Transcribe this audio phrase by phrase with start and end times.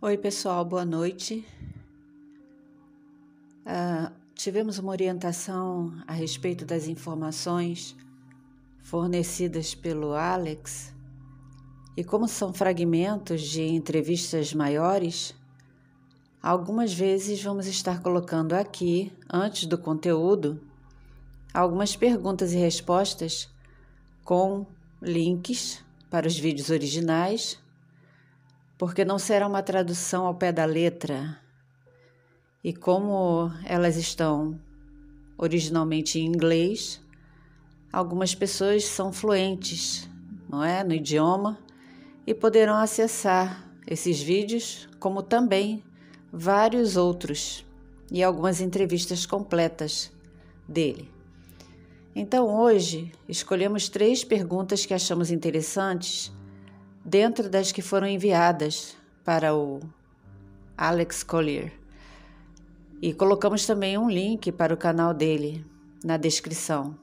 [0.00, 1.44] Oi, pessoal, boa noite.
[3.66, 7.96] Uh, tivemos uma orientação a respeito das informações
[8.80, 10.94] fornecidas pelo Alex
[11.96, 15.34] e, como são fragmentos de entrevistas maiores,
[16.40, 20.60] algumas vezes vamos estar colocando aqui, antes do conteúdo,
[21.52, 23.50] algumas perguntas e respostas
[24.24, 24.64] com
[25.02, 27.58] links para os vídeos originais
[28.78, 31.36] porque não será uma tradução ao pé da letra.
[32.62, 34.58] E como elas estão
[35.36, 37.02] originalmente em inglês,
[37.92, 40.08] algumas pessoas são fluentes,
[40.48, 41.58] não é, no idioma
[42.24, 45.82] e poderão acessar esses vídeos, como também
[46.32, 47.64] vários outros
[48.12, 50.12] e algumas entrevistas completas
[50.68, 51.10] dele.
[52.14, 56.32] Então, hoje escolhemos três perguntas que achamos interessantes
[57.08, 59.80] dentro das que foram enviadas para o
[60.76, 61.72] Alex Collier.
[63.00, 65.64] E colocamos também um link para o canal dele
[66.04, 66.94] na descrição.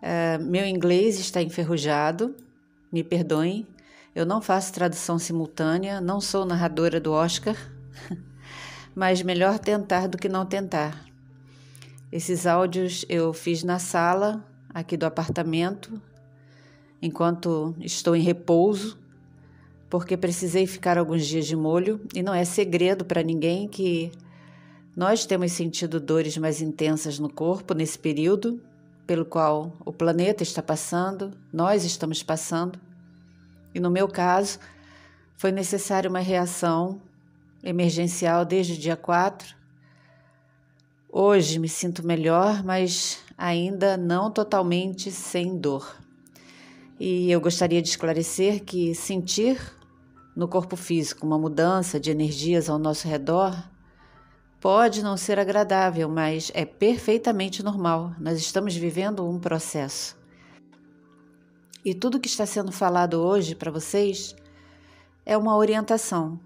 [0.00, 2.34] Uh, meu inglês está enferrujado,
[2.90, 3.66] me perdoem,
[4.14, 7.56] eu não faço tradução simultânea, não sou narradora do Oscar,
[8.94, 11.04] mas melhor tentar do que não tentar.
[12.10, 16.00] Esses áudios eu fiz na sala aqui do apartamento
[17.00, 18.98] enquanto estou em repouso,
[19.88, 24.10] porque precisei ficar alguns dias de molho e não é segredo para ninguém que
[24.96, 28.60] nós temos sentido dores mais intensas no corpo nesse período
[29.06, 32.78] pelo qual o planeta está passando, nós estamos passando.
[33.74, 34.58] E no meu caso,
[35.36, 37.00] foi necessária uma reação
[37.62, 39.54] emergencial desde o dia 4.
[41.08, 45.96] Hoje me sinto melhor, mas ainda não totalmente sem dor.
[46.98, 49.60] E eu gostaria de esclarecer que sentir
[50.34, 53.54] no corpo físico uma mudança de energias ao nosso redor
[54.60, 58.14] pode não ser agradável, mas é perfeitamente normal.
[58.18, 60.16] Nós estamos vivendo um processo.
[61.84, 64.34] E tudo que está sendo falado hoje para vocês
[65.24, 66.40] é uma orientação.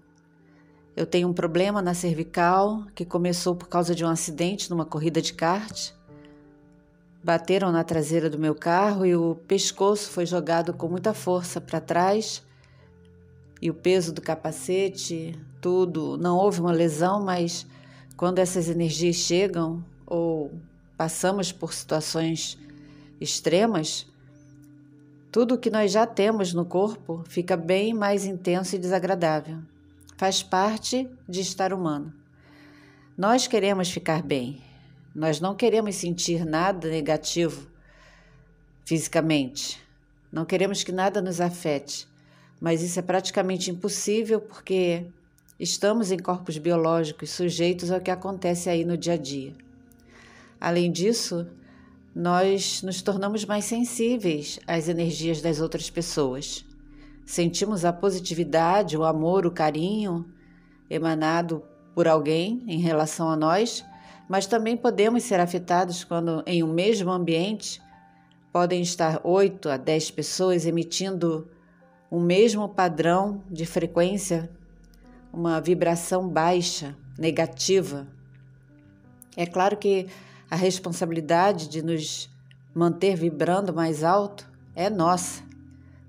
[0.95, 5.21] Eu tenho um problema na cervical que começou por causa de um acidente numa corrida
[5.21, 5.91] de kart
[7.23, 11.79] Bateram na traseira do meu carro e o pescoço foi jogado com muita força para
[11.79, 12.43] trás.
[13.61, 16.17] E o peso do capacete, tudo.
[16.17, 17.67] Não houve uma lesão, mas
[18.17, 20.51] quando essas energias chegam ou
[20.97, 22.57] passamos por situações
[23.19, 24.07] extremas,
[25.31, 29.59] tudo o que nós já temos no corpo fica bem mais intenso e desagradável.
[30.17, 32.13] Faz parte de estar humano.
[33.17, 34.61] Nós queremos ficar bem,
[35.13, 37.67] nós não queremos sentir nada negativo
[38.85, 39.81] fisicamente.
[40.31, 42.07] Não queremos que nada nos afete.
[42.59, 45.05] Mas isso é praticamente impossível porque
[45.59, 49.53] estamos em corpos biológicos sujeitos ao que acontece aí no dia a dia.
[50.59, 51.47] Além disso,
[52.15, 56.65] nós nos tornamos mais sensíveis às energias das outras pessoas.
[57.25, 60.25] Sentimos a positividade, o amor, o carinho
[60.89, 61.63] emanado
[61.95, 63.83] por alguém em relação a nós
[64.31, 67.81] mas também podemos ser afetados quando, em um mesmo ambiente,
[68.49, 71.49] podem estar 8 a 10 pessoas emitindo
[72.09, 74.49] o mesmo padrão de frequência,
[75.33, 78.07] uma vibração baixa, negativa.
[79.35, 80.07] É claro que
[80.49, 82.29] a responsabilidade de nos
[82.73, 85.43] manter vibrando mais alto é nossa.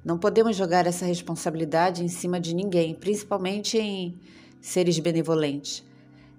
[0.04, 4.16] Não podemos jogar essa responsabilidade em cima de ninguém, principalmente em
[4.60, 5.84] seres benevolentes.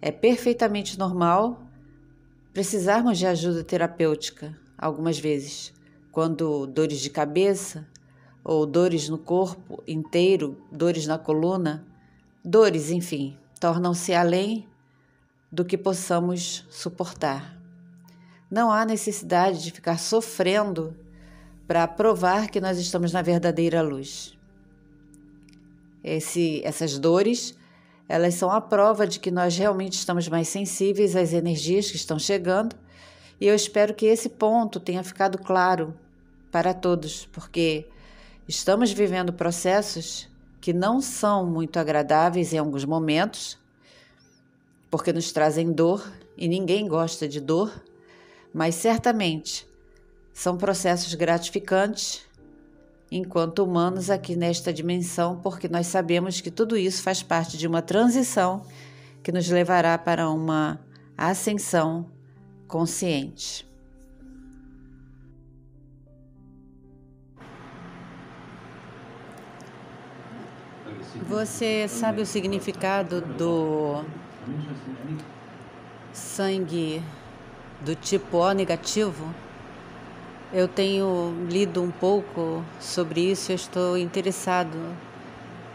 [0.02, 1.60] É perfeitamente normal
[2.54, 5.74] precisarmos de ajuda terapêutica algumas vezes,
[6.12, 7.88] quando dores de cabeça
[8.44, 11.86] ou dores no corpo inteiro, dores na coluna,
[12.46, 14.68] dores, enfim, tornam-se além
[15.52, 17.58] do que possamos suportar.
[18.52, 20.96] Não há necessidade de ficar sofrendo
[21.68, 24.38] para provar que nós estamos na verdadeira luz.
[26.04, 27.58] Esse, essas dores
[28.14, 32.20] elas são a prova de que nós realmente estamos mais sensíveis às energias que estão
[32.20, 32.76] chegando,
[33.42, 35.96] e eu espero que esse ponto tenha ficado claro
[36.52, 37.88] para todos, porque
[38.48, 40.30] estamos vivendo processos
[40.62, 43.58] que não são muito agradáveis em alguns momentos,
[44.92, 46.08] porque nos trazem dor
[46.38, 47.84] e ninguém gosta de dor,
[48.54, 49.68] mas certamente
[50.32, 52.22] são processos gratificantes
[53.16, 57.80] enquanto humanos aqui nesta dimensão, porque nós sabemos que tudo isso faz parte de uma
[57.80, 58.66] transição
[59.22, 60.80] que nos levará para uma
[61.16, 62.10] ascensão
[62.68, 63.68] consciente.
[71.30, 74.04] Você sabe o significado do
[76.12, 77.02] sangue
[77.82, 79.43] do tipo O negativo?
[80.54, 84.78] Eu tenho lido um pouco sobre isso e estou interessado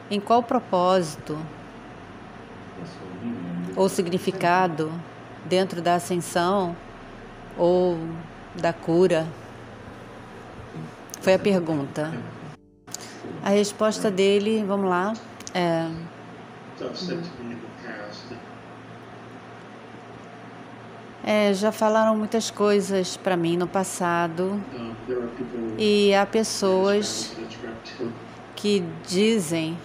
[0.09, 1.37] em qual propósito
[3.75, 4.93] ou significado
[5.45, 6.77] dentro da ascensão
[7.57, 7.99] ou
[8.55, 9.27] da cura.
[11.21, 12.13] Foi a pergunta.
[13.43, 15.13] A resposta dele, vamos lá,
[15.53, 15.91] é.
[21.31, 24.59] É, já falaram muitas coisas para mim no passado
[25.77, 27.37] e há pessoas
[28.57, 29.77] que dizem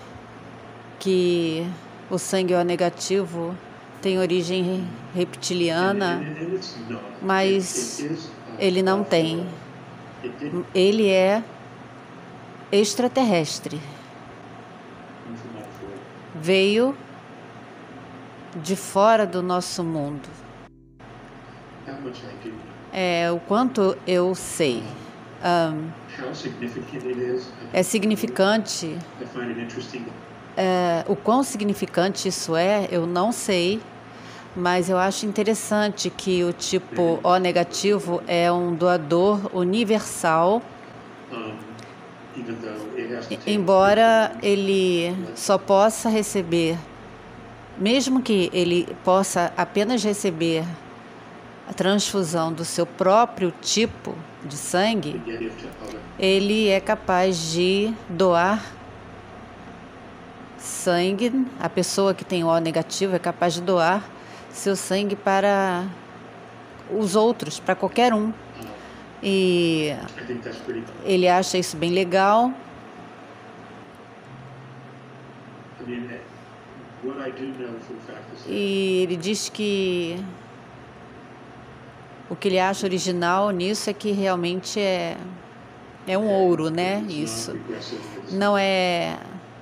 [0.97, 1.67] que
[2.09, 3.53] o sangue O negativo
[4.01, 6.23] tem origem reptiliana,
[7.21, 8.01] mas
[8.57, 9.45] ele não tem.
[10.73, 11.43] Ele é
[12.71, 13.81] extraterrestre.
[16.33, 16.95] Veio
[18.55, 20.42] de fora do nosso mundo.
[22.91, 24.83] É o quanto eu sei.
[25.43, 25.89] Um,
[27.73, 28.95] é significante.
[30.55, 33.81] É, o quão significante isso é, eu não sei,
[34.55, 40.61] mas eu acho interessante que o tipo O negativo é um doador universal
[43.47, 46.77] embora ele só possa receber,
[47.77, 50.63] mesmo que ele possa apenas receber
[51.67, 55.21] a transfusão do seu próprio tipo de sangue,
[56.19, 58.63] ele é capaz de doar
[60.57, 61.45] sangue.
[61.59, 64.03] A pessoa que tem O negativo é capaz de doar
[64.51, 65.85] seu sangue para
[66.91, 68.33] os outros, para qualquer um.
[69.21, 69.95] E
[71.05, 72.51] ele acha isso bem legal.
[78.47, 80.23] E ele diz que
[82.29, 85.17] o que ele acha original nisso é que realmente é
[86.05, 87.03] é um ouro, né?
[87.07, 87.57] Isso.
[88.31, 89.17] Não é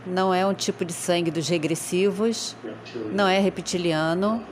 [0.06, 2.56] não é um tipo de sangue dos regressivos,
[3.12, 4.44] não é reptiliano,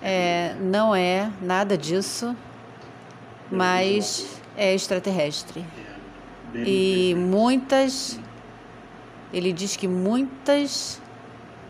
[0.00, 2.36] é, não é nada disso
[3.50, 5.64] mas é extraterrestre.
[6.54, 8.18] E muitas,
[9.32, 11.00] ele diz que muitas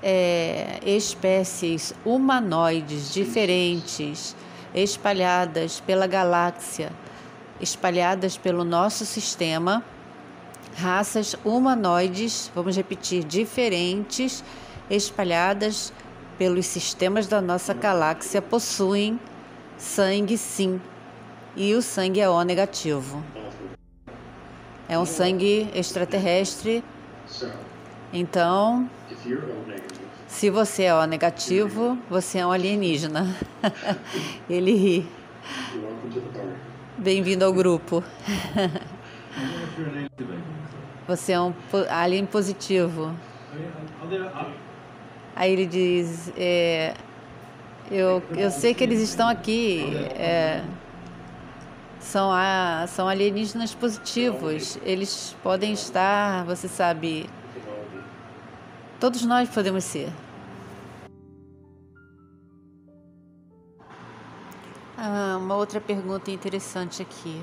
[0.02, 4.36] é, espécies humanoides diferentes,
[4.74, 6.92] espalhadas pela galáxia,
[7.60, 9.84] espalhadas pelo nosso sistema,
[10.76, 14.44] raças humanoides, vamos repetir, diferentes,
[14.88, 15.92] espalhadas
[16.38, 19.18] pelos sistemas da nossa galáxia, possuem
[19.76, 20.80] sangue sim,
[21.56, 23.22] e o sangue é O negativo.
[24.88, 26.82] É um sangue extraterrestre.
[28.12, 28.88] Então,
[30.28, 33.34] se você é O negativo, você é um alienígena.
[34.48, 35.08] Ele ri.
[36.96, 38.04] Bem-vindo ao grupo.
[41.06, 41.54] Você é um
[41.88, 43.14] alien positivo.
[45.34, 46.92] Aí ele diz: é,
[47.90, 49.90] eu, eu sei que eles estão aqui.
[50.18, 50.62] É,
[51.98, 54.78] são, a, são alienígenas positivos.
[54.82, 57.30] Eles podem estar, você sabe.
[59.00, 60.12] Todos nós podemos ser.
[64.96, 67.40] Ah, uma outra pergunta interessante aqui.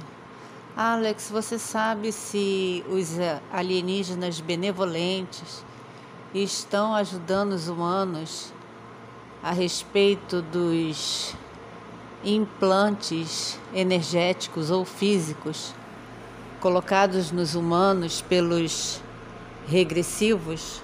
[0.76, 3.16] Alex, você sabe se os
[3.54, 5.64] alienígenas benevolentes
[6.34, 8.54] estão ajudando os humanos
[9.42, 11.34] a respeito dos
[12.26, 15.74] implantes energéticos ou físicos
[16.60, 19.02] colocados nos humanos pelos
[19.68, 20.84] regressivos?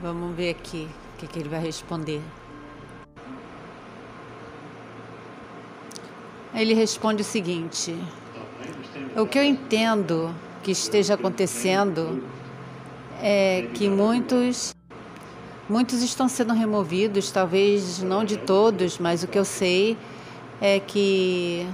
[0.00, 2.20] Vamos ver aqui o que, que ele vai responder.
[6.54, 7.96] Ele responde o seguinte:
[9.16, 12.22] O que eu entendo que esteja acontecendo
[13.20, 14.72] é que muitos
[15.68, 19.98] Muitos estão sendo removidos, talvez não de todos, mas o que eu sei
[20.62, 21.68] é que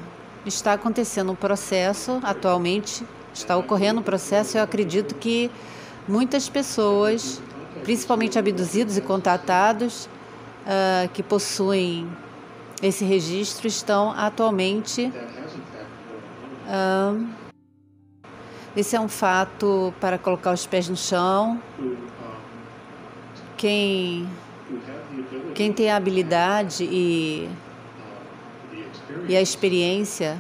[0.45, 4.59] está acontecendo um processo atualmente, está ocorrendo um processo.
[4.59, 5.49] Eu acredito que
[6.09, 7.41] muitas pessoas,
[7.85, 10.07] principalmente abduzidos e contatados,
[10.67, 12.11] uh, que possuem
[12.83, 15.13] esse registro, estão atualmente.
[16.67, 17.27] Uh,
[18.77, 21.61] esse é um fato para colocar os pés no chão
[23.57, 24.29] quem,
[25.55, 27.49] quem tem a habilidade e,
[29.27, 30.39] e a experiência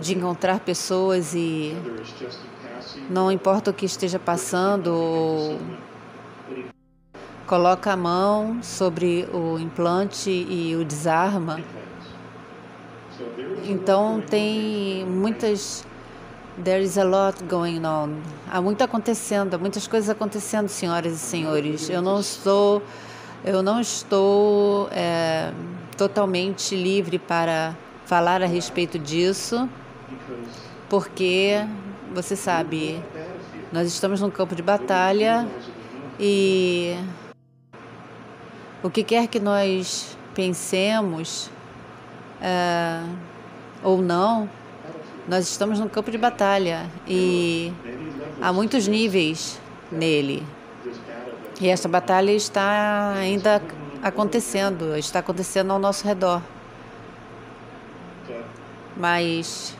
[0.00, 1.76] de encontrar pessoas e
[3.10, 5.58] não importa o que esteja passando,
[7.46, 11.60] coloca a mão sobre o implante e o desarma.
[13.64, 15.84] Então tem muitas
[16.62, 18.20] There is a lot going on.
[18.48, 21.90] Há muito acontecendo, há muitas coisas acontecendo, senhoras e senhores.
[21.90, 22.80] Eu não estou,
[23.44, 25.50] eu não estou é,
[25.96, 27.74] totalmente livre para
[28.06, 29.68] falar a respeito disso,
[30.88, 31.66] porque
[32.14, 33.02] você sabe,
[33.72, 35.48] nós estamos num campo de batalha
[36.20, 36.96] e
[38.84, 41.50] o que quer que nós pensemos
[42.38, 43.02] é,
[43.82, 44.48] ou não,
[45.26, 47.72] nós estamos num campo de batalha e
[48.42, 49.58] há muitos níveis
[49.90, 50.46] nele.
[51.58, 53.62] E esta batalha está ainda
[54.02, 56.42] acontecendo, está acontecendo ao nosso redor.
[58.94, 59.74] Mas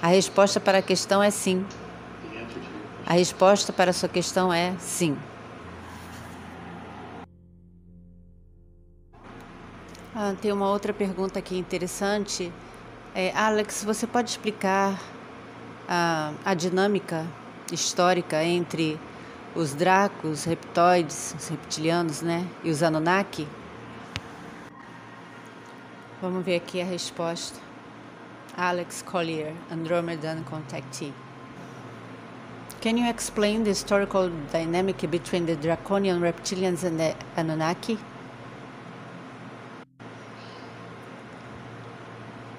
[0.00, 1.66] a resposta para a questão é sim.
[3.04, 5.18] A resposta para a sua questão é sim.
[10.28, 12.52] Ah, tem uma outra pergunta aqui interessante.
[13.14, 15.00] É, Alex, você pode explicar
[15.88, 17.24] a, a dinâmica
[17.70, 18.98] histórica entre
[19.54, 23.46] os Dracos, reptoides, os reptilianos, né, e os Anunnaki?
[26.20, 27.60] Vamos ver aqui a resposta.
[28.56, 31.14] Alex Collier, Andromedan contactee.
[32.80, 37.96] Can you explain the historical dynamic between the Draconian reptilians and the Anunnaki?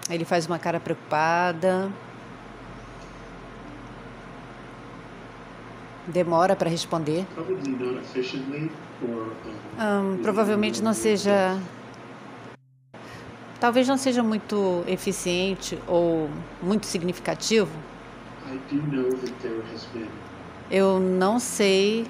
[0.09, 1.91] Ele faz uma cara preocupada.
[6.07, 7.25] Demora para responder.
[9.77, 11.59] Um, provavelmente não seja.
[13.59, 16.29] Talvez não seja muito eficiente ou
[16.61, 17.71] muito significativo.
[20.71, 22.07] Eu não sei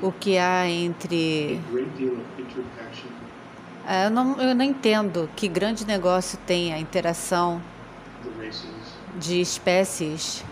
[0.00, 1.60] o que há entre
[4.04, 7.62] eu não, eu não entendo que grande negócio tem a interação
[9.16, 10.44] de espécies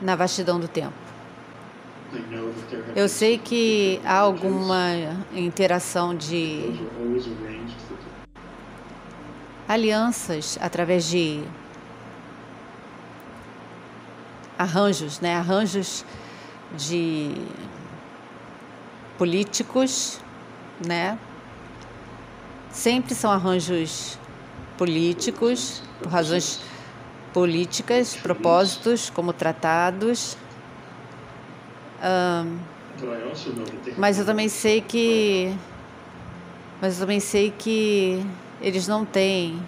[0.00, 0.94] na vastidão do tempo.
[2.96, 4.88] Eu sei que há alguma
[5.32, 6.80] interação de
[9.68, 11.44] alianças através de
[14.58, 15.36] arranjos, né?
[15.36, 16.04] Arranjos
[16.76, 17.34] de
[19.18, 20.20] políticos,
[20.84, 21.18] né?
[22.70, 24.18] Sempre são arranjos
[24.76, 26.60] políticos, por razões
[27.32, 30.36] políticas, propósitos, como tratados.
[32.02, 32.58] Um,
[33.96, 35.54] mas eu também sei que.
[36.80, 38.24] Mas eu também sei que
[38.60, 39.60] eles não têm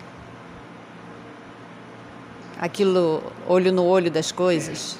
[2.61, 4.97] aquilo olho no olho das coisas.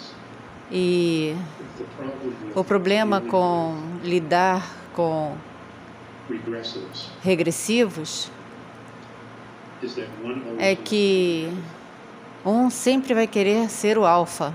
[0.73, 1.37] E
[2.55, 5.37] o problema com lidar com
[7.23, 8.31] regressivos
[10.59, 11.51] é que
[12.45, 14.53] um sempre vai querer ser o alfa.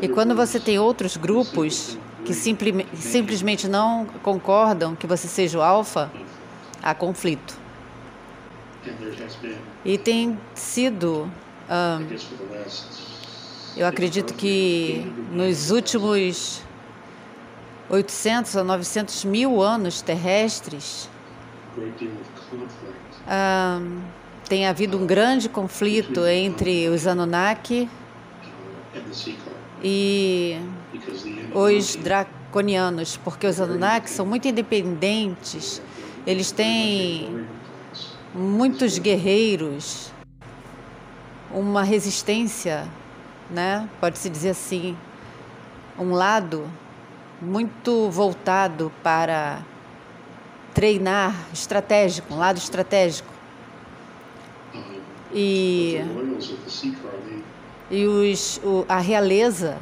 [0.00, 5.62] E quando você tem outros grupos que simple, simplesmente não concordam que você seja o
[5.62, 6.10] alfa,
[6.82, 7.58] há conflito.
[9.84, 11.30] E tem sido,
[13.76, 16.62] eu acredito que nos últimos
[17.90, 21.08] 800 a 900 mil anos terrestres,
[23.26, 24.02] um,
[24.48, 27.88] tem havido um grande conflito entre os Anunnaki
[29.82, 30.58] e
[31.54, 35.80] os draconianos, porque os Anunnaki são muito independentes,
[36.26, 37.46] eles têm
[38.34, 40.12] muitos guerreiros,
[41.50, 42.86] uma resistência,
[43.50, 43.88] né?
[44.00, 44.96] Pode-se dizer assim,
[45.98, 46.70] um lado
[47.40, 49.60] muito voltado para
[50.74, 53.32] treinar estratégico, um lado estratégico.
[55.32, 55.98] E,
[57.90, 59.78] e os, o, a realeza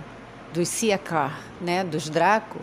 [0.52, 2.58] dos Siakar, né, dos Draco,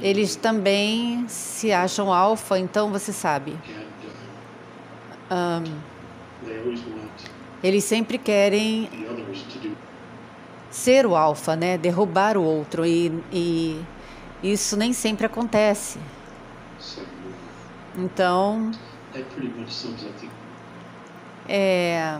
[0.00, 3.56] eles também se acham alfa, então você sabe.
[5.30, 5.78] Um,
[7.62, 8.88] eles sempre querem
[10.70, 11.76] ser o alfa, né?
[11.76, 13.84] Derrubar o outro e, e
[14.42, 15.98] isso nem sempre acontece.
[17.96, 18.70] Então
[21.48, 22.18] é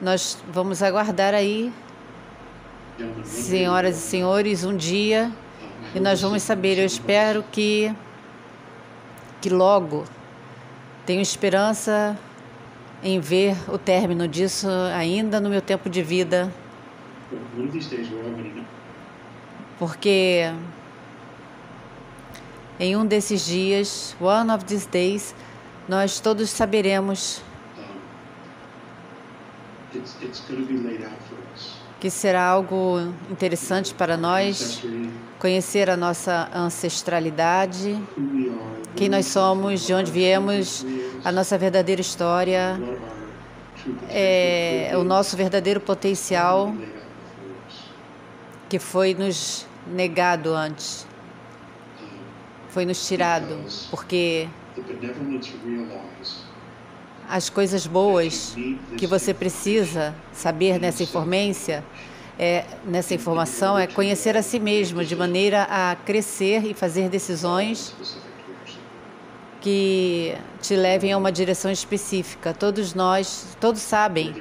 [0.00, 1.72] nós vamos aguardar aí,
[3.24, 5.30] senhoras e senhores, um dia
[5.94, 6.78] e nós vamos saber.
[6.78, 7.94] Eu espero que
[9.40, 10.04] que logo
[11.12, 12.18] Tenho esperança
[13.02, 14.66] em ver o término disso
[14.96, 16.50] ainda no meu tempo de vida.
[19.78, 20.50] Porque
[22.80, 25.34] em um desses dias, one of these days,
[25.86, 27.42] nós todos saberemos
[32.00, 33.00] que será algo
[33.30, 34.82] interessante para nós
[35.38, 38.00] conhecer a nossa ancestralidade,
[38.96, 40.84] quem nós somos, de onde viemos,
[41.24, 42.80] a nossa verdadeira história,
[44.08, 46.74] é, o nosso verdadeiro potencial
[48.68, 51.06] que foi nos negado antes,
[52.68, 53.58] foi nos tirado,
[53.90, 54.48] porque
[57.28, 58.54] as coisas boas
[58.96, 61.84] que você precisa saber nessa informência,
[62.38, 67.94] é, nessa informação, é conhecer a si mesmo de maneira a crescer e fazer decisões
[69.62, 72.52] que te levem a uma direção específica.
[72.52, 74.34] Todos nós, todos sabem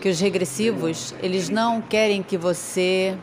[0.00, 3.16] que os regressivos, eles não querem que você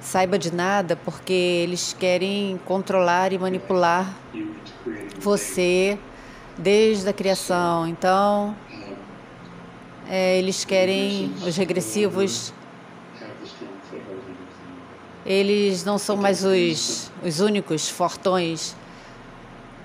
[0.00, 4.14] saiba de nada, porque eles querem controlar e manipular
[5.18, 5.98] você
[6.56, 7.86] desde a criação.
[7.88, 8.54] Então,
[10.08, 12.52] é, eles querem, os regressivos,
[15.24, 18.74] eles não são mais os, os únicos fortões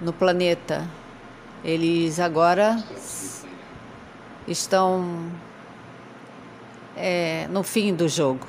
[0.01, 0.87] no planeta.
[1.63, 2.83] Eles agora
[4.47, 5.31] estão
[6.95, 8.47] é, no fim do jogo.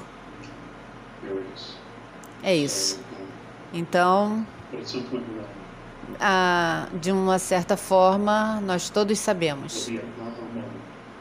[2.42, 3.00] É isso.
[3.72, 4.46] Então,
[6.20, 9.90] ah, de uma certa forma, nós todos sabemos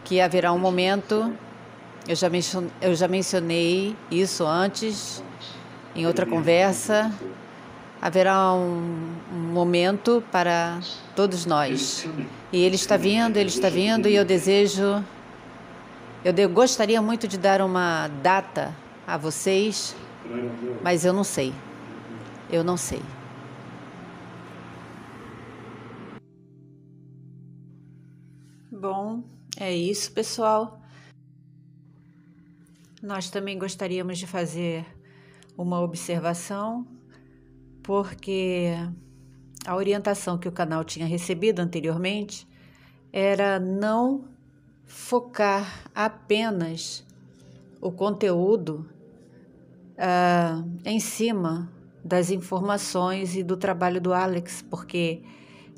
[0.03, 1.33] que haverá um momento,
[2.07, 2.29] eu já,
[2.79, 5.23] eu já mencionei isso antes,
[5.95, 7.11] em outra conversa,
[7.99, 9.15] haverá um
[9.55, 10.81] momento para
[11.15, 12.05] todos nós.
[12.51, 15.03] E ele está vindo, ele está vindo, e eu desejo,
[16.23, 18.75] eu gostaria muito de dar uma data
[19.07, 19.95] a vocês,
[20.83, 21.53] mas eu não sei.
[22.51, 23.01] Eu não sei.
[28.69, 29.23] Bom,
[29.57, 30.81] é isso, pessoal.
[33.01, 34.85] Nós também gostaríamos de fazer
[35.57, 36.85] uma observação,
[37.81, 38.73] porque
[39.65, 42.47] a orientação que o canal tinha recebido anteriormente
[43.11, 44.25] era não
[44.85, 47.05] focar apenas
[47.81, 48.89] o conteúdo
[49.93, 51.71] uh, em cima
[52.03, 55.23] das informações e do trabalho do Alex, porque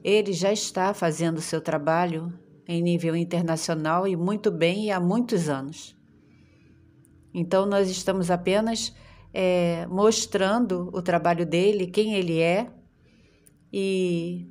[0.03, 2.33] ele já está fazendo seu trabalho
[2.67, 5.95] em nível internacional e muito bem e há muitos anos.
[7.33, 8.93] Então, nós estamos apenas
[9.33, 12.67] é, mostrando o trabalho dele, quem ele é
[13.71, 14.45] e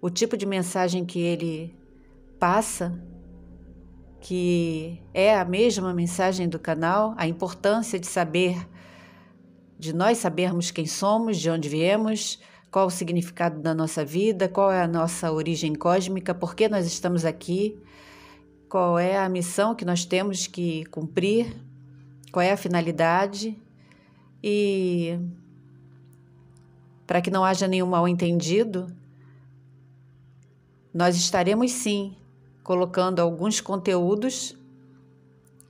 [0.00, 1.74] o tipo de mensagem que ele
[2.38, 2.98] passa,
[4.20, 8.68] que é a mesma mensagem do canal, a importância de saber,
[9.78, 12.38] de nós sabermos quem somos, de onde viemos,
[12.70, 16.86] qual o significado da nossa vida, qual é a nossa origem cósmica, por que nós
[16.86, 17.78] estamos aqui,
[18.68, 21.56] qual é a missão que nós temos que cumprir,
[22.30, 23.56] qual é a finalidade.
[24.42, 25.18] E
[27.10, 28.86] para que não haja nenhum mal-entendido,
[30.94, 32.16] nós estaremos sim
[32.62, 34.56] colocando alguns conteúdos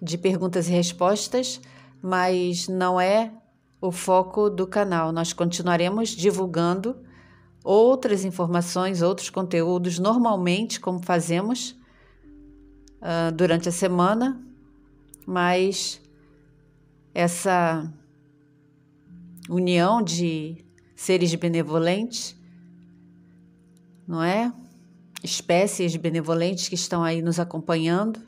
[0.02, 1.58] de perguntas e respostas,
[2.02, 3.32] mas não é
[3.80, 5.12] o foco do canal.
[5.12, 6.94] Nós continuaremos divulgando
[7.64, 11.70] outras informações, outros conteúdos, normalmente, como fazemos
[13.00, 14.38] uh, durante a semana,
[15.26, 16.02] mas
[17.14, 17.90] essa
[19.48, 20.68] união de
[21.00, 22.36] seres benevolentes,
[24.06, 24.52] não é?
[25.24, 28.20] Espécies benevolentes que estão aí nos acompanhando,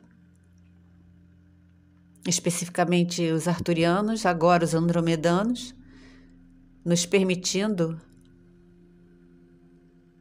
[2.27, 5.75] especificamente os arturianos, agora os andromedanos,
[6.83, 8.01] nos permitindo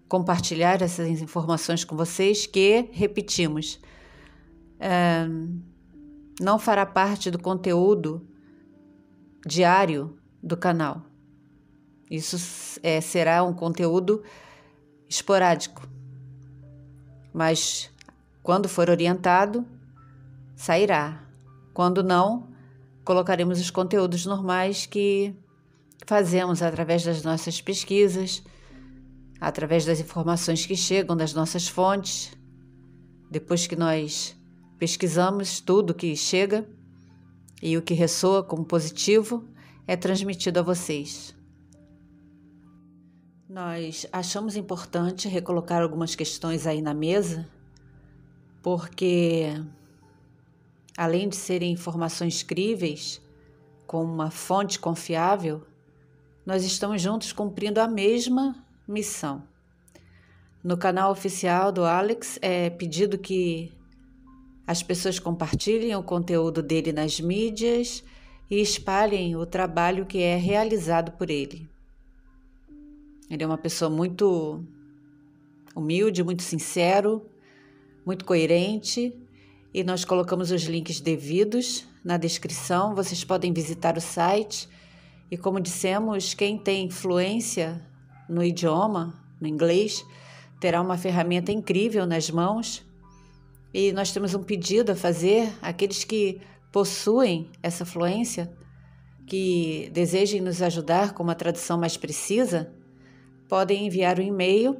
[0.09, 3.79] compartilhar essas informações com vocês, que, repetimos,
[4.77, 5.25] é,
[6.41, 8.27] não fará parte do conteúdo
[9.47, 11.10] diário do canal.
[12.11, 12.35] Isso
[12.83, 14.21] é, será um conteúdo
[15.07, 15.87] esporádico,
[17.33, 17.89] mas
[18.43, 19.65] quando for orientado,
[20.53, 21.25] sairá.
[21.73, 22.49] Quando não,
[23.05, 25.33] colocaremos os conteúdos normais que
[26.05, 28.43] fazemos através das nossas pesquisas,
[29.39, 32.33] através das informações que chegam das nossas fontes.
[33.29, 34.35] Depois que nós
[34.77, 36.67] pesquisamos tudo que chega
[37.61, 39.47] e o que ressoa como positivo,
[39.87, 41.39] é transmitido a vocês.
[43.53, 47.45] Nós achamos importante recolocar algumas questões aí na mesa,
[48.63, 49.47] porque
[50.97, 53.21] além de serem informações críveis,
[53.85, 55.67] com uma fonte confiável,
[56.45, 58.55] nós estamos juntos cumprindo a mesma
[58.87, 59.43] missão.
[60.63, 63.69] No canal oficial do Alex é pedido que
[64.65, 68.01] as pessoas compartilhem o conteúdo dele nas mídias
[68.49, 71.69] e espalhem o trabalho que é realizado por ele.
[73.31, 74.61] Ele é uma pessoa muito
[75.73, 77.25] humilde, muito sincero,
[78.05, 79.15] muito coerente
[79.73, 82.93] e nós colocamos os links devidos na descrição.
[82.93, 84.67] Vocês podem visitar o site
[85.31, 87.81] e, como dissemos, quem tem influência
[88.27, 90.05] no idioma, no inglês,
[90.59, 92.85] terá uma ferramenta incrível nas mãos.
[93.73, 98.53] E nós temos um pedido a fazer àqueles que possuem essa fluência,
[99.25, 102.80] que desejem nos ajudar com uma tradução mais precisa
[103.51, 104.77] podem enviar um e-mail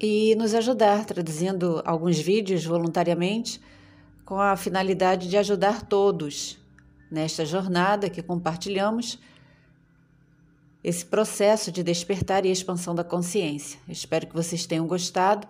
[0.00, 3.60] e nos ajudar traduzindo alguns vídeos voluntariamente
[4.24, 6.58] com a finalidade de ajudar todos
[7.08, 9.20] nesta jornada que compartilhamos
[10.82, 13.78] esse processo de despertar e expansão da consciência.
[13.88, 15.46] espero que vocês tenham gostado.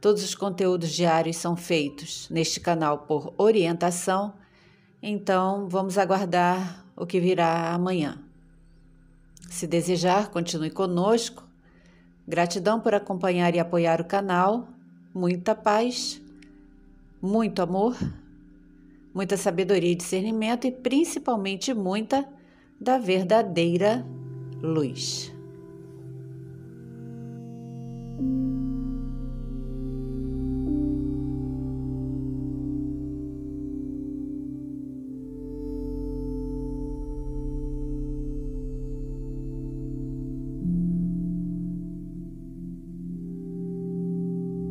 [0.00, 4.32] Todos os conteúdos diários são feitos neste canal por orientação,
[5.02, 8.29] então vamos aguardar o que virá amanhã.
[9.50, 11.42] Se desejar, continue conosco.
[12.26, 14.68] Gratidão por acompanhar e apoiar o canal.
[15.12, 16.22] Muita paz,
[17.20, 17.96] muito amor,
[19.12, 22.24] muita sabedoria e discernimento e principalmente muita
[22.80, 24.06] da verdadeira
[24.62, 25.32] luz.